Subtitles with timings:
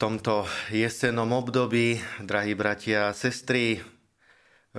[0.00, 3.80] tomto jesennom období, drahí bratia a sestry, e,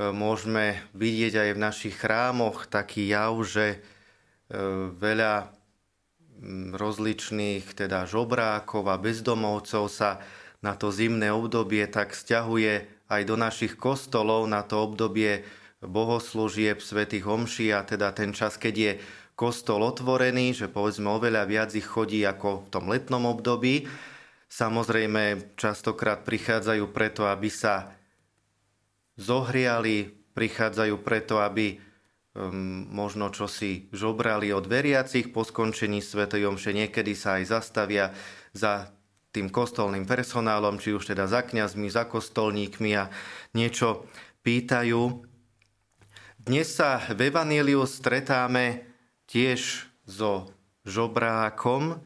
[0.10, 3.80] môžeme vidieť aj v našich chrámoch taký jav, že e,
[4.98, 5.54] veľa
[6.74, 10.18] rozličných teda žobrákov a bezdomovcov sa
[10.66, 15.46] na to zimné obdobie tak stiahuje aj do našich kostolov na to obdobie
[15.86, 18.92] bohoslúžieb, svätých homší a teda ten čas, keď je
[19.38, 23.86] kostol otvorený, že povedzme oveľa viac ich chodí ako v tom letnom období.
[24.52, 27.96] Samozrejme, častokrát prichádzajú preto, aby sa
[29.16, 31.80] zohriali, prichádzajú preto, aby
[32.36, 36.76] um, možno čo si žobrali od veriacich po skončení Svetej Omše.
[36.76, 38.12] Niekedy sa aj zastavia
[38.52, 38.92] za
[39.32, 43.08] tým kostolným personálom, či už teda za kňazmi, za kostolníkmi a
[43.56, 44.04] niečo
[44.44, 45.24] pýtajú.
[46.44, 48.84] Dnes sa v Evaníliu stretáme
[49.32, 50.52] tiež so
[50.84, 52.04] žobrákom,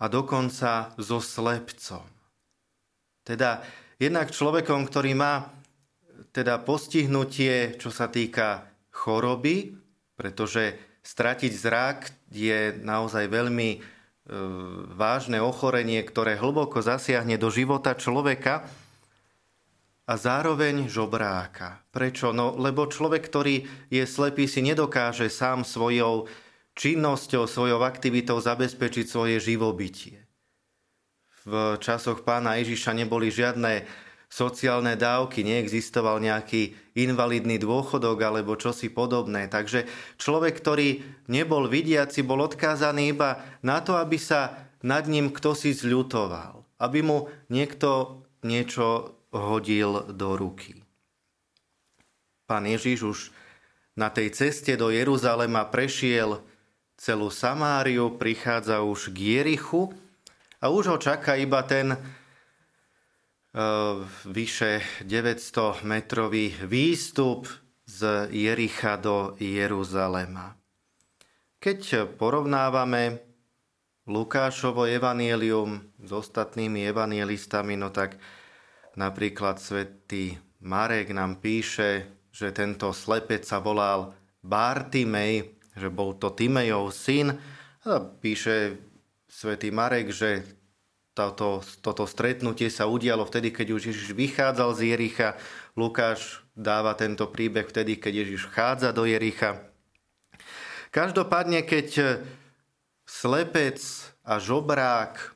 [0.00, 2.04] a dokonca so slepcom.
[3.20, 3.60] Teda
[4.00, 5.52] jednak človekom, ktorý má
[6.32, 9.76] teda postihnutie, čo sa týka choroby,
[10.16, 11.98] pretože stratiť zrak
[12.32, 13.78] je naozaj veľmi e,
[14.96, 18.68] vážne ochorenie, ktoré hlboko zasiahne do života človeka
[20.10, 21.80] a zároveň žobráka.
[21.94, 22.34] Prečo?
[22.34, 26.26] No, lebo človek, ktorý je slepý, si nedokáže sám svojou
[26.80, 30.24] činnosťou, svojou aktivitou zabezpečiť svoje živobytie.
[31.44, 33.84] V časoch pána Ježiša neboli žiadne
[34.32, 39.50] sociálne dávky, neexistoval nejaký invalidný dôchodok alebo čosi podobné.
[39.52, 39.84] Takže
[40.16, 40.88] človek, ktorý
[41.28, 46.64] nebol vidiaci, bol odkázaný iba na to, aby sa nad ním kto si zľutoval.
[46.80, 47.18] Aby mu
[47.52, 50.80] niekto niečo hodil do ruky.
[52.48, 53.18] Pán Ježiš už
[53.98, 56.40] na tej ceste do Jeruzalema prešiel
[57.00, 59.88] celú Samáriu, prichádza už k Jerichu
[60.60, 62.04] a už ho čaká iba ten uh,
[64.28, 67.48] vyše 900 metrový výstup
[67.88, 70.52] z Jericha do Jeruzalema.
[71.56, 73.24] Keď porovnávame
[74.04, 78.20] Lukášovo evanielium s ostatnými evanielistami, no tak
[79.00, 84.12] napríklad svätý Marek nám píše, že tento slepec sa volal
[84.44, 87.32] Bartimej, že bol to Timejov syn.
[87.88, 88.76] A píše
[89.24, 90.44] svätý Marek, že
[91.16, 95.28] toto, toto stretnutie sa udialo vtedy, keď už Ježiš vychádzal z Jericha.
[95.74, 99.64] Lukáš dáva tento príbeh vtedy, keď Ježiš vchádza do Jericha.
[100.90, 102.20] Každopádne, keď
[103.06, 103.78] slepec
[104.22, 105.26] a žobrák e,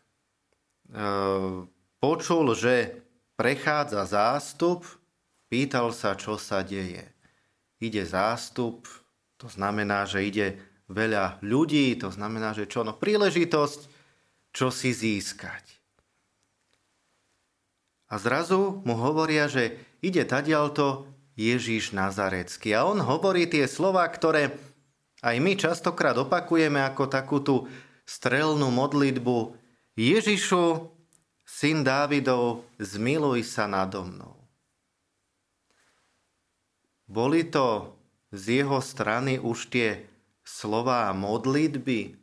[1.98, 3.02] počul, že
[3.34, 4.86] prechádza zástup,
[5.50, 7.02] pýtal sa, čo sa deje.
[7.82, 8.86] Ide zástup,
[9.44, 10.56] to znamená, že ide
[10.88, 12.80] veľa ľudí, to znamená, že čo?
[12.80, 13.80] No príležitosť,
[14.56, 15.60] čo si získať.
[18.08, 21.04] A zrazu mu hovoria, že ide tadialto
[21.36, 22.72] Ježíš Nazarecký.
[22.72, 24.56] A on hovorí tie slova, ktoré
[25.20, 27.68] aj my častokrát opakujeme ako takú tú
[28.08, 29.60] strelnú modlitbu.
[29.92, 30.88] Ježišu,
[31.44, 34.40] syn Dávidov, zmiluj sa nado mnou.
[37.04, 37.92] Boli to
[38.34, 40.02] z jeho strany už tie
[40.42, 42.18] slová modlitby?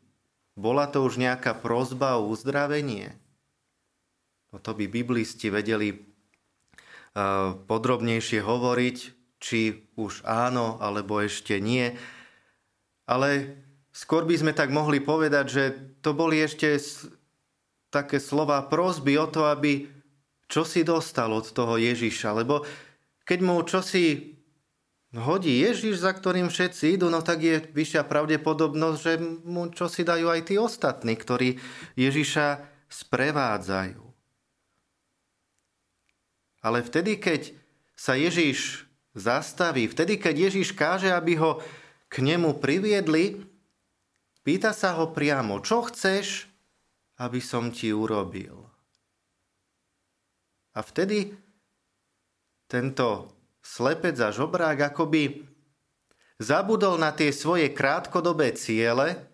[0.59, 3.15] Bola to už nejaká prozba o uzdravenie?
[4.51, 8.97] No to by biblisti vedeli uh, podrobnejšie hovoriť,
[9.39, 11.95] či už áno, alebo ešte nie.
[13.07, 13.55] Ale
[13.95, 15.63] skôr by sme tak mohli povedať, že
[16.03, 16.77] to boli ešte
[17.87, 19.87] také slova prozby o to, aby
[20.51, 22.35] čo si dostal od toho Ježiša.
[22.35, 22.67] Lebo
[23.23, 24.30] keď mu čosi
[25.19, 29.13] hodí Ježiš, za ktorým všetci idú, no tak je vyššia pravdepodobnosť, že
[29.43, 31.59] mu čo si dajú aj tí ostatní, ktorí
[31.99, 34.03] Ježiša sprevádzajú.
[36.61, 37.51] Ale vtedy, keď
[37.97, 41.59] sa Ježiš zastaví, vtedy, keď Ježiš káže, aby ho
[42.07, 43.43] k nemu priviedli,
[44.47, 46.47] pýta sa ho priamo, čo chceš,
[47.19, 48.63] aby som ti urobil.
[50.71, 51.35] A vtedy
[52.71, 53.40] tento
[53.71, 55.47] slepec a žobrák akoby
[56.43, 59.31] zabudol na tie svoje krátkodobé ciele,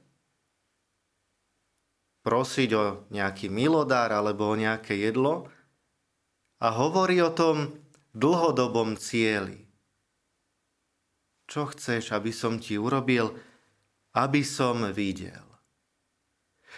[2.21, 5.49] prosiť o nejaký milodár alebo o nejaké jedlo
[6.61, 7.81] a hovorí o tom
[8.13, 9.65] dlhodobom cieli.
[11.47, 13.31] Čo chceš, aby som ti urobil,
[14.11, 15.47] aby som videl?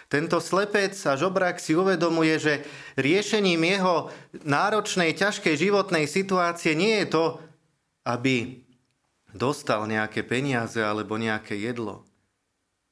[0.06, 2.54] Tento slepec a žobrák si uvedomuje, že
[2.94, 4.08] riešením jeho
[4.46, 7.24] náročnej, ťažkej životnej situácie nie je to,
[8.10, 8.66] aby
[9.30, 12.02] dostal nejaké peniaze alebo nejaké jedlo.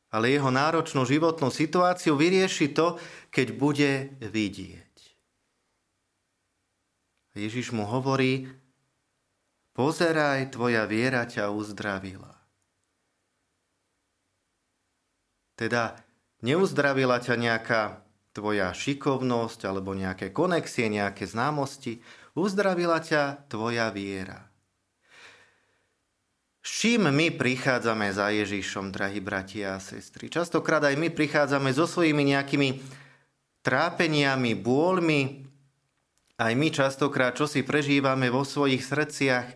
[0.09, 2.97] Ale jeho náročnú životnú situáciu vyrieši to,
[3.29, 3.93] keď bude
[4.23, 4.97] vidieť.
[7.37, 8.49] Ježiš mu hovorí,
[9.77, 12.35] pozeraj, tvoja viera ťa uzdravila.
[15.55, 16.01] Teda
[16.41, 17.83] neuzdravila ťa nejaká
[18.33, 22.01] tvoja šikovnosť alebo nejaké konexie, nejaké známosti,
[22.33, 24.48] uzdravila ťa tvoja viera.
[26.69, 30.29] S čím my prichádzame za Ježišom, drahí bratia a sestry?
[30.29, 32.85] Častokrát aj my prichádzame so svojimi nejakými
[33.65, 35.49] trápeniami, bôľmi,
[36.37, 39.49] aj my častokrát, čo si prežívame vo svojich srdciach,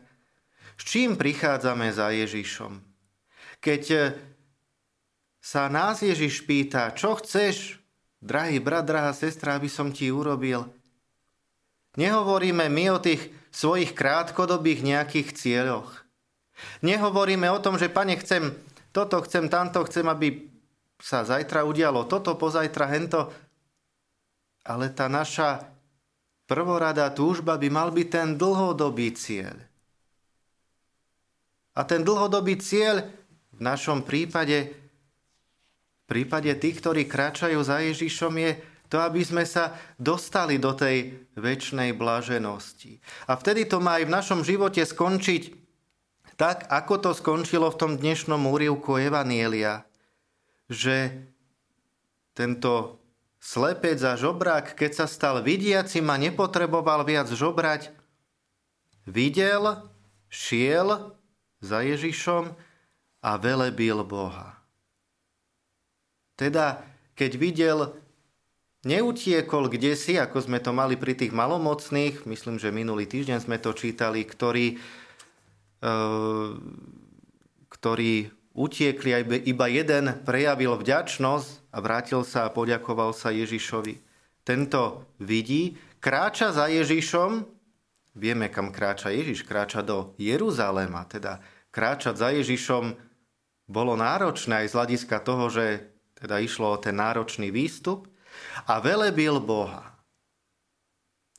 [0.80, 2.80] s čím prichádzame za Ježišom?
[3.60, 4.16] Keď
[5.36, 7.76] sa nás Ježiš pýta, čo chceš,
[8.24, 10.64] drahý brat, drahá sestra, aby som ti urobil,
[12.00, 16.01] nehovoríme my o tých svojich krátkodobých nejakých cieľoch.
[16.84, 18.52] Nehovoríme o tom, že pane, chcem
[18.93, 20.52] toto, chcem tamto, chcem, aby
[21.00, 23.32] sa zajtra udialo toto, pozajtra hento.
[24.62, 25.66] Ale tá naša
[26.46, 29.56] prvoradá túžba by mal byť ten dlhodobý cieľ.
[31.72, 33.08] A ten dlhodobý cieľ
[33.56, 34.76] v našom prípade,
[36.05, 38.52] v prípade tých, ktorí kráčajú za Ježišom, je
[38.93, 43.00] to, aby sme sa dostali do tej väčšnej blaženosti.
[43.25, 45.61] A vtedy to má aj v našom živote skončiť
[46.42, 49.86] tak ako to skončilo v tom dnešnom úrivku Evanielia,
[50.66, 51.22] že
[52.34, 52.98] tento
[53.38, 57.94] slepec a žobrák, keď sa stal vidiacim a nepotreboval viac žobrať,
[59.06, 59.86] videl,
[60.26, 61.14] šiel
[61.62, 62.50] za Ježišom
[63.22, 64.58] a velebil Boha.
[66.34, 66.82] Teda,
[67.14, 67.78] keď videl,
[68.82, 73.62] neutiekol kde si, ako sme to mali pri tých malomocných, myslím, že minulý týždeň sme
[73.62, 74.82] to čítali, ktorí
[77.69, 78.12] ktorí
[78.55, 79.11] utiekli,
[79.49, 83.99] iba jeden prejavil vďačnosť a vrátil sa a poďakoval sa Ježišovi.
[84.46, 87.46] Tento vidí, kráča za Ježišom,
[88.14, 91.43] vieme kam kráča Ježiš, kráča do Jeruzalema, teda
[91.73, 92.94] kráčať za Ježišom
[93.70, 95.88] bolo náročné aj z hľadiska toho, že
[96.19, 98.06] teda išlo o ten náročný výstup
[98.69, 99.96] a velebil Boha.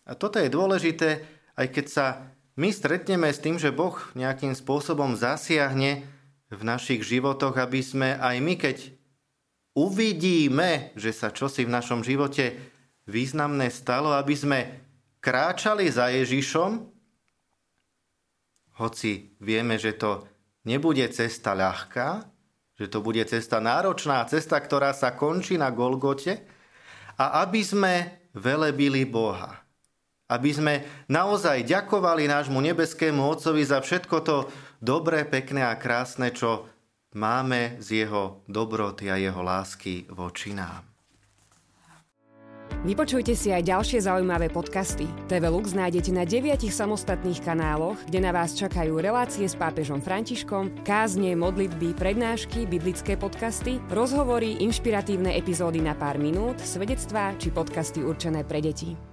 [0.04, 1.24] A toto je dôležité,
[1.56, 2.07] aj keď sa
[2.53, 6.05] my stretneme s tým, že Boh nejakým spôsobom zasiahne
[6.53, 8.77] v našich životoch, aby sme aj my, keď
[9.73, 12.53] uvidíme, že sa čosi v našom živote
[13.09, 14.59] významné stalo, aby sme
[15.17, 16.94] kráčali za Ježišom,
[18.77, 20.25] hoci vieme, že to
[20.65, 22.25] nebude cesta ľahká,
[22.77, 26.45] že to bude cesta náročná, cesta, ktorá sa končí na Golgote,
[27.17, 29.62] a aby sme velebili Boha
[30.31, 30.73] aby sme
[31.11, 34.35] naozaj ďakovali nášmu nebeskému Otcovi za všetko to
[34.79, 36.67] dobré, pekné a krásne, čo
[37.13, 40.93] máme z jeho dobroty a jeho lásky voči nám.
[42.83, 45.07] Vypočujte si aj ďalšie zaujímavé podcasty.
[45.31, 50.83] TV Lux nájdete na deviatich samostatných kanáloch, kde na vás čakajú relácie s pápežom Františkom,
[50.83, 58.43] kázne, modlitby, prednášky, biblické podcasty, rozhovory, inšpiratívne epizódy na pár minút, svedectvá či podcasty určené
[58.43, 59.12] pre deti.